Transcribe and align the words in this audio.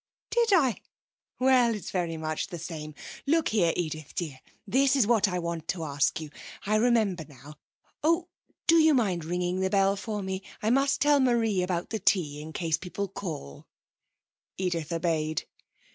'Did 0.31 0.51
I? 0.51 0.77
Well, 1.37 1.75
it's 1.75 1.91
very 1.91 2.17
much 2.17 2.47
the 2.47 2.57
same. 2.57 2.95
Look 3.27 3.49
here, 3.49 3.71
Edith 3.75 4.15
dear. 4.15 4.39
This 4.65 4.95
is 4.95 5.05
what 5.05 5.27
I 5.27 5.37
want 5.37 5.67
to 5.67 5.83
ask 5.83 6.19
you. 6.19 6.31
I 6.65 6.77
remember 6.77 7.23
now. 7.23 7.59
Oh, 8.01 8.27
do 8.65 8.77
you 8.77 8.95
mind 8.95 9.23
ringing 9.23 9.59
the 9.59 9.69
bell 9.69 9.95
for 9.95 10.23
me? 10.23 10.41
I 10.59 10.71
must 10.71 11.01
tell 11.01 11.19
Marie 11.19 11.61
about 11.61 11.91
the 11.91 11.99
tea, 11.99 12.41
in 12.41 12.51
case 12.51 12.79
people 12.79 13.09
call.' 13.09 13.67
Edith 14.57 14.91
obeyed. 14.91 15.45